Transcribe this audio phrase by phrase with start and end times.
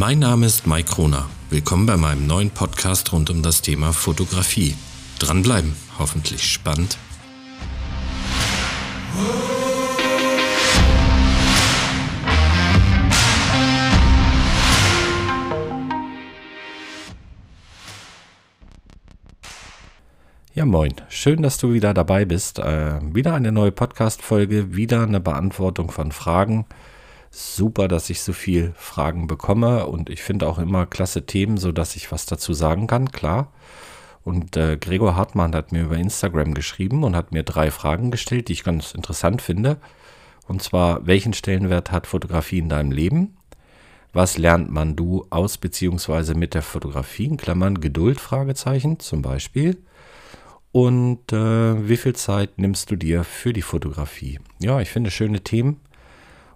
[0.00, 1.28] Mein Name ist Mike Kroner.
[1.50, 4.74] Willkommen bei meinem neuen Podcast rund um das Thema Fotografie.
[5.18, 6.96] Dranbleiben, hoffentlich spannend.
[20.54, 20.94] Ja, moin.
[21.10, 22.58] Schön, dass du wieder dabei bist.
[22.58, 26.64] Äh, wieder eine neue Podcast-Folge, wieder eine Beantwortung von Fragen.
[27.32, 31.94] Super, dass ich so viel Fragen bekomme und ich finde auch immer klasse Themen, sodass
[31.94, 33.52] ich was dazu sagen kann, klar.
[34.24, 38.48] Und äh, Gregor Hartmann hat mir über Instagram geschrieben und hat mir drei Fragen gestellt,
[38.48, 39.78] die ich ganz interessant finde.
[40.48, 43.36] Und zwar, welchen Stellenwert hat Fotografie in deinem Leben?
[44.12, 46.34] Was lernt man du aus bzw.
[46.34, 47.26] mit der Fotografie?
[47.26, 49.78] In Klammern Geduld, Fragezeichen zum Beispiel.
[50.72, 54.40] Und äh, wie viel Zeit nimmst du dir für die Fotografie?
[54.58, 55.80] Ja, ich finde schöne Themen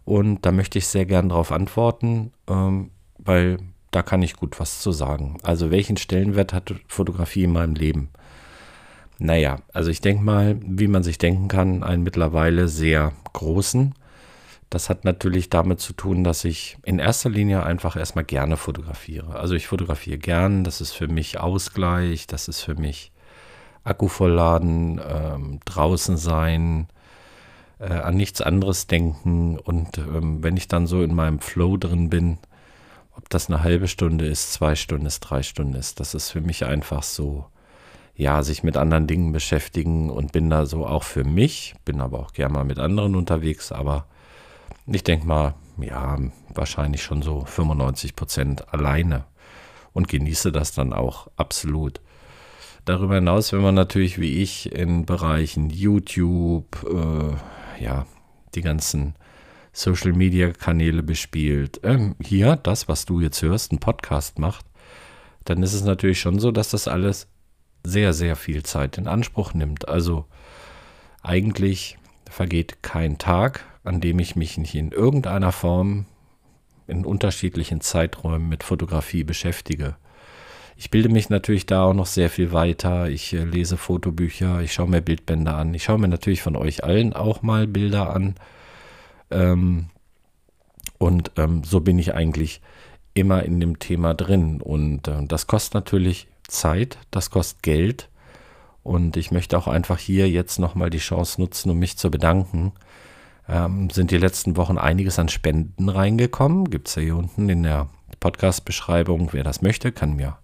[0.04, 3.58] und da möchte ich sehr gern darauf antworten, ähm, weil
[3.90, 5.38] da kann ich gut was zu sagen.
[5.42, 8.10] Also welchen Stellenwert hat Fotografie in meinem Leben?
[9.18, 13.94] Naja, also ich denke mal, wie man sich denken kann, einen mittlerweile sehr großen.
[14.70, 19.36] Das hat natürlich damit zu tun, dass ich in erster Linie einfach erstmal gerne fotografiere.
[19.36, 23.12] Also ich fotografiere gern, das ist für mich Ausgleich, das ist für mich
[23.84, 26.88] Akku vollladen, ähm, draußen sein,
[27.78, 29.58] äh, an nichts anderes denken.
[29.58, 32.38] Und ähm, wenn ich dann so in meinem Flow drin bin,
[33.16, 36.40] ob das eine halbe Stunde ist, zwei Stunden ist, drei Stunden ist, das ist für
[36.40, 37.46] mich einfach so,
[38.16, 42.20] ja, sich mit anderen Dingen beschäftigen und bin da so auch für mich, bin aber
[42.20, 44.06] auch gerne mal mit anderen unterwegs, aber
[44.86, 46.18] ich denke mal, ja,
[46.52, 49.24] wahrscheinlich schon so 95 Prozent alleine
[49.92, 52.00] und genieße das dann auch absolut.
[52.84, 57.34] Darüber hinaus, wenn man natürlich wie ich in Bereichen YouTube, äh,
[57.84, 58.06] ja,
[58.54, 59.14] die ganzen
[59.72, 64.64] Social Media Kanäle bespielt, ähm, hier, das, was du jetzt hörst, ein Podcast macht,
[65.44, 67.28] dann ist es natürlich schon so, dass das alles
[67.84, 69.88] sehr, sehr viel Zeit in Anspruch nimmt.
[69.88, 70.24] Also
[71.22, 71.98] eigentlich
[72.30, 76.06] vergeht kein Tag, an dem ich mich nicht in irgendeiner Form
[76.86, 79.96] in unterschiedlichen Zeiträumen mit Fotografie beschäftige.
[80.76, 83.08] Ich bilde mich natürlich da auch noch sehr viel weiter.
[83.08, 85.72] Ich äh, lese Fotobücher, ich schaue mir Bildbände an.
[85.74, 88.34] Ich schaue mir natürlich von euch allen auch mal Bilder an.
[89.30, 89.86] Ähm,
[90.98, 92.60] und ähm, so bin ich eigentlich
[93.14, 94.60] immer in dem Thema drin.
[94.60, 98.08] Und äh, das kostet natürlich Zeit, das kostet Geld.
[98.82, 102.72] Und ich möchte auch einfach hier jetzt nochmal die Chance nutzen, um mich zu bedanken.
[103.48, 106.68] Ähm, sind die letzten Wochen einiges an Spenden reingekommen.
[106.68, 107.88] Gibt es ja hier unten in der
[108.20, 109.32] Podcast-Beschreibung.
[109.32, 110.38] Wer das möchte, kann mir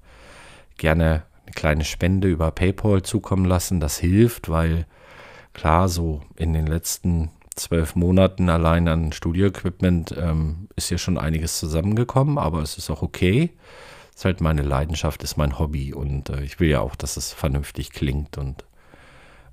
[0.81, 3.79] gerne eine kleine Spende über PayPal zukommen lassen.
[3.79, 4.87] Das hilft, weil
[5.53, 11.59] klar, so in den letzten zwölf Monaten allein an Studioequipment ähm, ist hier schon einiges
[11.59, 13.51] zusammengekommen, aber es ist auch okay.
[14.11, 17.17] Es ist halt meine Leidenschaft, ist mein Hobby und äh, ich will ja auch, dass
[17.17, 18.65] es vernünftig klingt und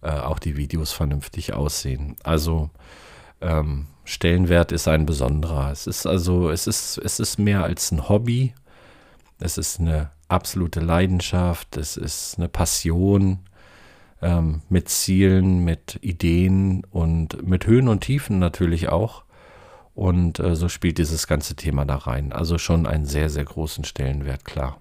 [0.02, 2.16] äh, auch die Videos vernünftig aussehen.
[2.24, 2.70] Also
[3.42, 5.72] ähm, Stellenwert ist ein besonderer.
[5.72, 8.54] Es ist also, es ist, es ist mehr als ein Hobby.
[9.40, 13.40] Es ist eine absolute Leidenschaft, es ist eine Passion
[14.22, 19.24] ähm, mit Zielen, mit Ideen und mit Höhen und Tiefen natürlich auch.
[19.94, 22.32] Und äh, so spielt dieses ganze Thema da rein.
[22.32, 24.80] Also schon einen sehr, sehr großen Stellenwert, klar.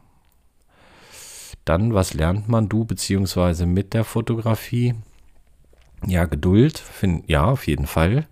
[1.64, 4.94] Dann, was lernt man du beziehungsweise mit der Fotografie?
[6.06, 8.26] Ja, Geduld, find, ja, auf jeden Fall.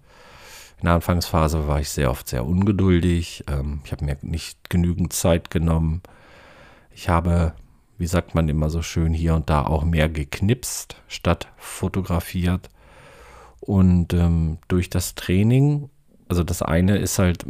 [0.78, 3.44] In der Anfangsphase war ich sehr oft sehr ungeduldig.
[3.48, 6.02] Ähm, ich habe mir nicht genügend Zeit genommen.
[6.94, 7.54] Ich habe,
[7.98, 12.70] wie sagt man immer so schön, hier und da auch mehr geknipst statt fotografiert.
[13.60, 15.90] Und ähm, durch das Training,
[16.28, 17.44] also das eine ist halt,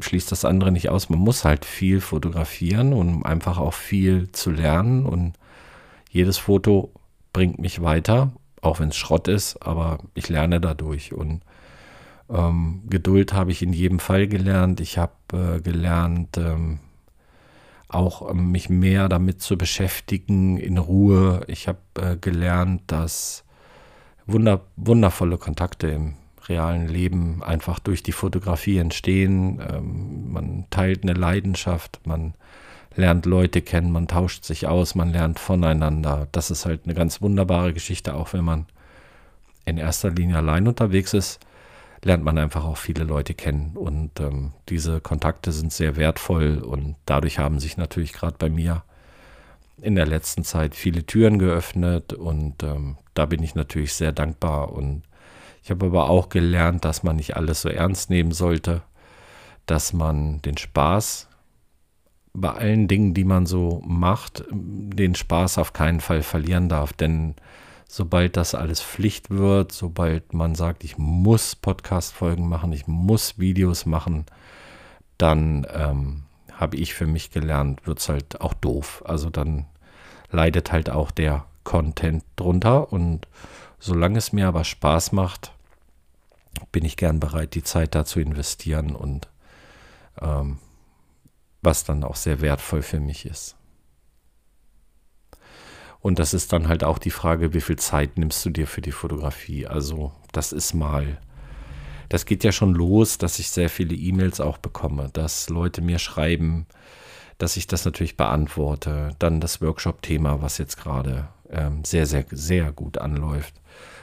[0.00, 1.08] schließt das andere nicht aus.
[1.08, 5.06] Man muss halt viel fotografieren, um einfach auch viel zu lernen.
[5.06, 5.34] Und
[6.10, 6.92] jedes Foto
[7.32, 11.12] bringt mich weiter, auch wenn es Schrott ist, aber ich lerne dadurch.
[11.12, 11.42] Und
[12.28, 14.80] ähm, Geduld habe ich in jedem Fall gelernt.
[14.80, 16.80] Ich habe äh, gelernt, ähm,
[17.88, 21.42] auch ähm, mich mehr damit zu beschäftigen in Ruhe.
[21.46, 23.44] Ich habe äh, gelernt, dass
[24.26, 26.14] wunder, wundervolle Kontakte im
[26.48, 29.60] realen Leben einfach durch die Fotografie entstehen.
[29.60, 32.34] Ähm, man teilt eine Leidenschaft, man
[32.96, 36.28] lernt Leute kennen, man tauscht sich aus, man lernt voneinander.
[36.32, 38.66] Das ist halt eine ganz wunderbare Geschichte, auch wenn man
[39.64, 41.40] in erster Linie allein unterwegs ist
[42.04, 43.76] lernt man einfach auch viele Leute kennen.
[43.76, 48.84] Und ähm, diese Kontakte sind sehr wertvoll und dadurch haben sich natürlich gerade bei mir
[49.80, 54.72] in der letzten Zeit viele Türen geöffnet und ähm, da bin ich natürlich sehr dankbar.
[54.72, 55.02] Und
[55.62, 58.82] ich habe aber auch gelernt, dass man nicht alles so ernst nehmen sollte,
[59.66, 61.28] dass man den Spaß
[62.34, 66.92] bei allen Dingen, die man so macht, den Spaß auf keinen Fall verlieren darf.
[66.92, 67.34] Denn
[67.86, 73.86] sobald das alles Pflicht wird, sobald man sagt, ich muss Podcast-Folgen machen, ich muss Videos
[73.86, 74.26] machen,
[75.18, 79.02] dann ähm, habe ich für mich gelernt, wird es halt auch doof.
[79.06, 79.66] Also dann
[80.30, 82.92] leidet halt auch der Content drunter.
[82.92, 83.26] Und
[83.78, 85.52] solange es mir aber Spaß macht,
[86.72, 89.28] bin ich gern bereit, die Zeit da zu investieren und
[90.20, 90.58] ähm,
[91.62, 93.56] was dann auch sehr wertvoll für mich ist.
[96.04, 98.82] Und das ist dann halt auch die Frage, wie viel Zeit nimmst du dir für
[98.82, 99.66] die Fotografie?
[99.66, 101.16] Also das ist mal,
[102.10, 105.98] das geht ja schon los, dass ich sehr viele E-Mails auch bekomme, dass Leute mir
[105.98, 106.66] schreiben,
[107.38, 109.16] dass ich das natürlich beantworte.
[109.18, 113.54] Dann das Workshop-Thema, was jetzt gerade ähm, sehr, sehr, sehr gut anläuft,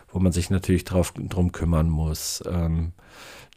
[0.09, 2.43] wo man sich natürlich drauf, drum kümmern muss.
[2.51, 2.93] Ähm,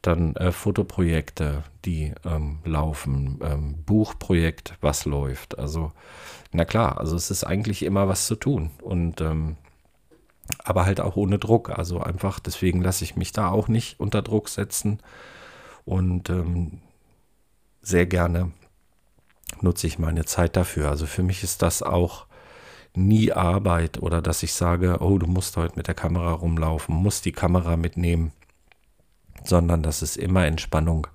[0.07, 5.59] dann äh, Fotoprojekte, die ähm, laufen, ähm, Buchprojekt, was läuft.
[5.59, 5.93] Also,
[6.53, 8.71] na klar, also es ist eigentlich immer was zu tun.
[8.83, 9.57] Und ähm,
[10.63, 11.71] aber halt auch ohne Druck.
[11.71, 15.01] Also einfach, deswegen lasse ich mich da auch nicht unter Druck setzen.
[15.85, 16.81] Und ähm,
[17.83, 18.53] sehr gerne
[19.61, 20.91] nutze ich meine Zeit dafür.
[20.91, 22.27] Also für mich ist das auch
[22.95, 27.25] nie Arbeit oder dass ich sage, oh, du musst heute mit der Kamera rumlaufen, musst
[27.25, 28.33] die Kamera mitnehmen,
[29.45, 31.07] sondern das ist immer Entspannung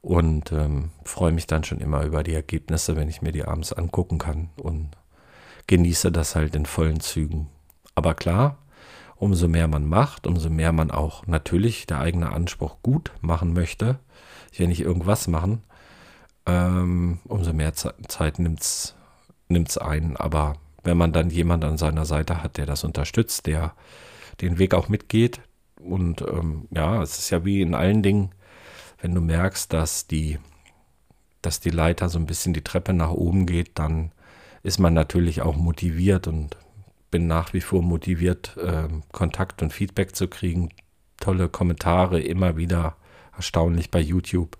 [0.00, 3.72] und ähm, freue mich dann schon immer über die Ergebnisse, wenn ich mir die abends
[3.72, 4.90] angucken kann und
[5.66, 7.48] genieße das halt in vollen Zügen.
[7.94, 8.58] Aber klar,
[9.16, 14.00] umso mehr man macht, umso mehr man auch natürlich der eigene Anspruch gut machen möchte,
[14.50, 15.62] ich will nicht irgendwas machen,
[16.46, 20.16] ähm, umso mehr Zeit nimmt es ein.
[20.16, 23.74] Aber wenn man dann jemand an seiner Seite hat, der das unterstützt, der
[24.40, 25.40] den Weg auch mitgeht,
[25.84, 28.30] und ähm, ja, es ist ja wie in allen Dingen,
[29.00, 30.38] wenn du merkst, dass die,
[31.42, 34.12] dass die Leiter so ein bisschen die Treppe nach oben geht, dann
[34.62, 36.56] ist man natürlich auch motiviert und
[37.10, 40.70] bin nach wie vor motiviert, äh, Kontakt und Feedback zu kriegen.
[41.18, 42.96] Tolle Kommentare, immer wieder
[43.36, 44.56] erstaunlich bei YouTube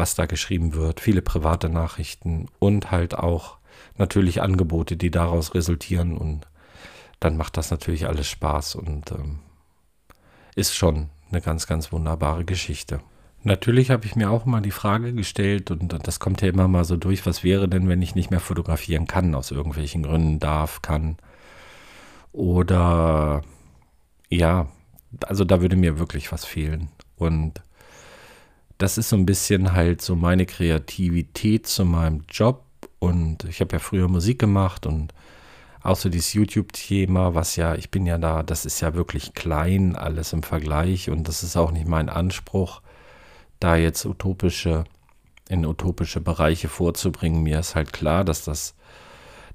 [0.00, 3.58] was da geschrieben wird, viele private Nachrichten und halt auch
[3.96, 6.46] natürlich Angebote, die daraus resultieren und
[7.20, 9.40] dann macht das natürlich alles Spaß und ähm,
[10.54, 13.00] ist schon eine ganz, ganz wunderbare Geschichte.
[13.42, 16.84] Natürlich habe ich mir auch mal die Frage gestellt und das kommt ja immer mal
[16.84, 20.82] so durch, was wäre denn, wenn ich nicht mehr fotografieren kann, aus irgendwelchen Gründen darf,
[20.82, 21.16] kann.
[22.32, 23.42] Oder
[24.28, 24.68] ja,
[25.24, 26.90] also da würde mir wirklich was fehlen.
[27.16, 27.62] Und
[28.76, 32.64] das ist so ein bisschen halt so meine Kreativität zu meinem Job.
[32.98, 35.14] Und ich habe ja früher Musik gemacht und
[35.82, 39.96] auch so dieses YouTube-Thema, was ja, ich bin ja da, das ist ja wirklich klein,
[39.96, 41.08] alles im Vergleich.
[41.10, 42.82] Und das ist auch nicht mein Anspruch,
[43.60, 44.84] da jetzt utopische,
[45.48, 47.42] in utopische Bereiche vorzubringen.
[47.42, 48.74] Mir ist halt klar, dass das,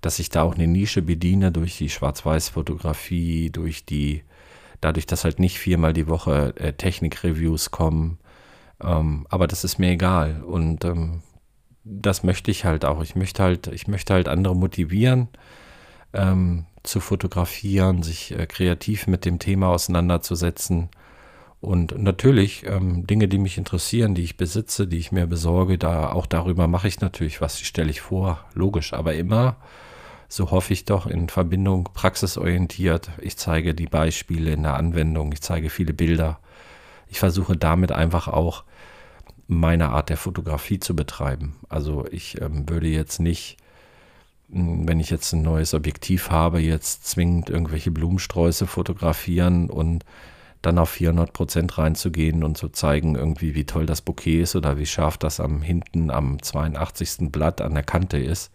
[0.02, 4.24] dass ich da auch eine Nische bediene durch die Schwarz-Weiß-Fotografie, durch die,
[4.82, 8.20] dadurch, dass halt nicht viermal die Woche äh, Technik-Reviews kommen,
[8.84, 10.44] ähm, aber das ist mir egal.
[10.44, 11.22] Und ähm,
[11.84, 13.02] das möchte ich halt auch.
[13.02, 15.30] Ich möchte halt, ich möchte halt andere motivieren,
[16.14, 20.90] ähm, zu fotografieren, sich äh, kreativ mit dem Thema auseinanderzusetzen.
[21.62, 26.12] Und natürlich ähm, Dinge, die mich interessieren, die ich besitze, die ich mir besorge, da
[26.12, 29.56] auch darüber mache ich natürlich was, die stelle ich vor, logisch, aber immer,
[30.28, 33.10] so hoffe ich doch, in Verbindung praxisorientiert.
[33.22, 36.40] Ich zeige die Beispiele in der Anwendung, ich zeige viele Bilder
[37.08, 38.64] ich versuche damit einfach auch
[39.48, 41.56] meine Art der Fotografie zu betreiben.
[41.70, 43.58] Also ich ähm, würde jetzt nicht,
[44.48, 50.06] wenn ich jetzt ein neues Objektiv habe, jetzt zwingend irgendwelche Blumensträuße fotografieren und
[50.62, 54.78] dann auf 400 Prozent reinzugehen und zu zeigen, irgendwie, wie toll das Bouquet ist oder
[54.78, 57.32] wie scharf das am hinten am 82.
[57.32, 58.52] Blatt an der Kante ist,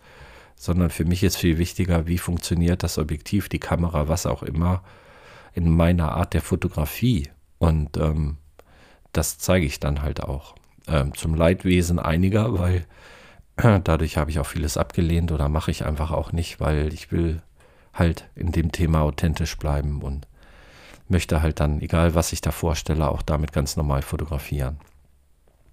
[0.57, 4.83] sondern für mich ist viel wichtiger, wie funktioniert das Objektiv, die Kamera, was auch immer,
[5.55, 7.29] in meiner Art der Fotografie.
[7.59, 8.39] Und ähm,
[9.13, 10.55] das zeige ich dann halt auch.
[10.89, 12.87] Ähm, zum Leidwesen einiger, weil
[13.85, 17.43] dadurch habe ich auch vieles abgelehnt oder mache ich einfach auch nicht, weil ich will
[17.93, 20.27] halt in dem Thema authentisch bleiben und
[21.09, 24.79] möchte halt dann, egal was ich da vorstelle, auch damit ganz normal fotografieren.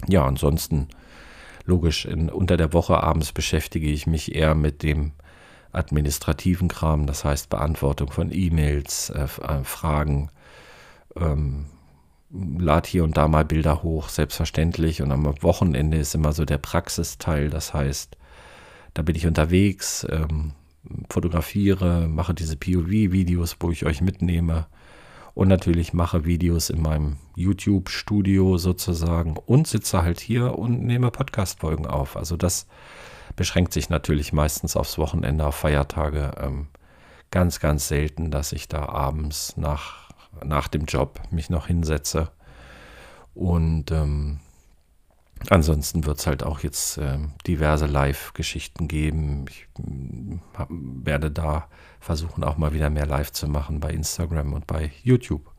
[0.08, 0.88] Ja, ansonsten
[1.66, 5.12] logisch, in, unter der Woche abends beschäftige ich mich eher mit dem
[5.72, 10.30] administrativen Kram, das heißt Beantwortung von E-Mails, äh, äh Fragen,
[11.16, 11.66] ähm,
[12.30, 15.02] lade hier und da mal Bilder hoch, selbstverständlich.
[15.02, 17.50] Und am Wochenende ist immer so der Praxisteil.
[17.50, 18.18] Das heißt,
[18.94, 20.54] da bin ich unterwegs, ähm,
[21.10, 24.68] fotografiere, mache diese POV-Videos, wo ich euch mitnehme.
[25.34, 31.86] Und natürlich mache Videos in meinem YouTube-Studio sozusagen und sitze halt hier und nehme Podcast-Folgen
[31.86, 32.18] auf.
[32.18, 32.66] Also das
[33.36, 36.32] beschränkt sich natürlich meistens aufs Wochenende, auf Feiertage.
[36.42, 36.68] Ähm,
[37.30, 40.07] ganz, ganz selten, dass ich da abends nach,
[40.46, 42.30] nach dem Job mich noch hinsetze.
[43.34, 44.40] Und ähm,
[45.50, 49.46] ansonsten wird es halt auch jetzt äh, diverse Live-Geschichten geben.
[49.50, 51.68] Ich äh, hab, werde da
[52.00, 55.52] versuchen, auch mal wieder mehr live zu machen bei Instagram und bei YouTube.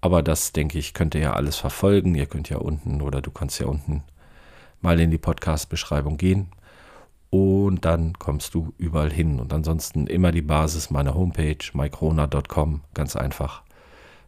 [0.00, 2.14] Aber das, denke ich, könnt ihr ja alles verfolgen.
[2.14, 4.02] Ihr könnt ja unten oder du kannst ja unten
[4.80, 6.48] mal in die Podcast-Beschreibung gehen.
[7.30, 9.40] Und dann kommst du überall hin.
[9.40, 12.82] Und ansonsten immer die Basis meiner Homepage, mycrona.com.
[12.92, 13.62] Ganz einfach.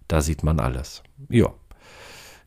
[0.09, 1.03] Da sieht man alles.
[1.29, 1.53] Ja.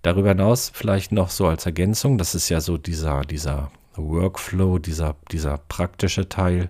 [0.01, 5.17] Darüber hinaus vielleicht noch so als Ergänzung, das ist ja so dieser, dieser Workflow, dieser,
[5.31, 6.69] dieser praktische Teil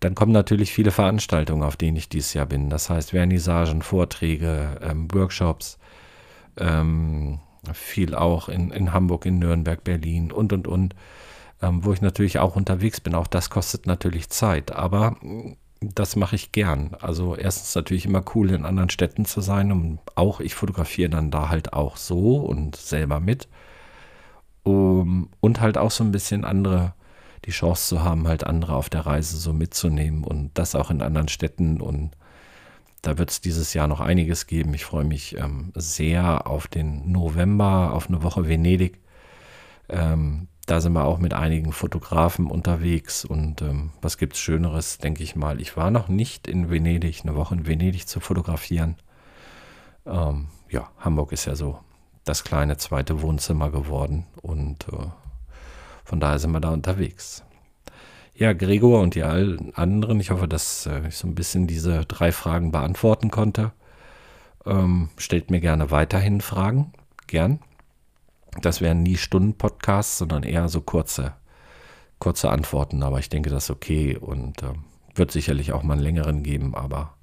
[0.00, 2.68] dann kommen natürlich viele Veranstaltungen, auf denen ich dieses Jahr bin.
[2.70, 5.78] Das heißt Vernissagen, Vorträge, ähm, Workshops,
[6.58, 7.40] ähm,
[7.72, 10.94] viel auch in, in Hamburg, in Nürnberg, Berlin und, und, und,
[11.62, 13.14] ähm, wo ich natürlich auch unterwegs bin.
[13.14, 15.16] Auch das kostet natürlich Zeit, aber
[15.80, 16.96] das mache ich gern.
[17.00, 21.30] Also erstens natürlich immer cool, in anderen Städten zu sein und auch, ich fotografiere dann
[21.30, 23.48] da halt auch so und selber mit.
[24.62, 26.94] Um, und halt auch so ein bisschen andere
[27.44, 31.02] die Chance zu haben, halt andere auf der Reise so mitzunehmen und das auch in
[31.02, 31.80] anderen Städten.
[31.80, 32.10] Und
[33.02, 34.74] da wird es dieses Jahr noch einiges geben.
[34.74, 38.98] Ich freue mich ähm, sehr auf den November, auf eine Woche Venedig.
[39.88, 43.24] Ähm, da sind wir auch mit einigen Fotografen unterwegs.
[43.24, 45.60] Und ähm, was gibt es Schöneres, denke ich mal.
[45.60, 48.96] Ich war noch nicht in Venedig, eine Woche in Venedig zu fotografieren.
[50.04, 51.78] Ähm, ja, Hamburg ist ja so
[52.24, 54.26] das kleine zweite Wohnzimmer geworden.
[54.42, 55.06] Und äh,
[56.04, 57.44] von daher sind wir da unterwegs.
[58.34, 62.04] Ja, Gregor und die allen anderen, ich hoffe, dass äh, ich so ein bisschen diese
[62.04, 63.72] drei Fragen beantworten konnte.
[64.66, 66.92] Ähm, stellt mir gerne weiterhin Fragen,
[67.28, 67.60] gern.
[68.62, 71.34] Das wären nie Stunden-Podcasts, sondern eher so kurze,
[72.18, 73.02] kurze Antworten.
[73.02, 74.72] Aber ich denke, das ist okay und äh,
[75.14, 77.14] wird sicherlich auch mal einen längeren geben, aber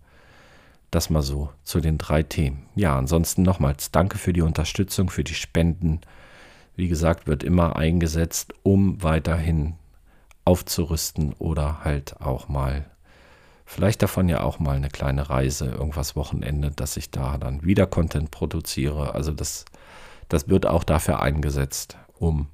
[0.92, 2.68] das mal so zu den drei Themen.
[2.75, 6.02] Ja, ansonsten nochmals danke für die Unterstützung, für die Spenden
[6.75, 9.75] wie gesagt, wird immer eingesetzt, um weiterhin
[10.46, 12.86] aufzurüsten oder halt auch mal,
[13.66, 17.86] vielleicht davon ja auch mal eine kleine Reise, irgendwas Wochenende, dass ich da dann wieder
[17.86, 19.13] Content produziere.
[19.13, 19.66] Also das,
[20.30, 22.48] das wird auch dafür eingesetzt, um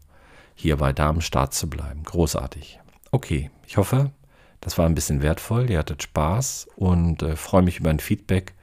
[0.55, 2.03] hier weiter am Start zu bleiben.
[2.03, 2.79] Großartig.
[3.11, 4.11] Okay, ich hoffe,
[4.61, 5.69] das war ein bisschen wertvoll.
[5.69, 8.53] Ihr hattet Spaß und äh, freue mich über ein Feedback.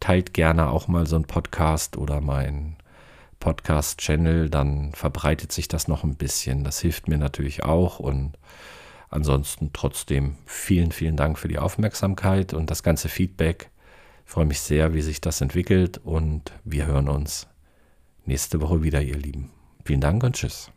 [0.00, 2.76] Teilt gerne auch mal so einen Podcast oder mein
[3.40, 6.64] Podcast-Channel, dann verbreitet sich das noch ein bisschen.
[6.64, 8.32] Das hilft mir natürlich auch und
[9.10, 13.70] ansonsten trotzdem vielen, vielen Dank für die Aufmerksamkeit und das ganze Feedback.
[14.24, 17.46] Ich freue mich sehr, wie sich das entwickelt und wir hören uns
[18.26, 19.50] nächste Woche wieder, ihr Lieben.
[19.84, 20.70] Vielen Dank und tschüss.